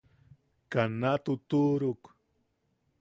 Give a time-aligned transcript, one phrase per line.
[0.71, 2.01] Kaa na tutuʼuruk.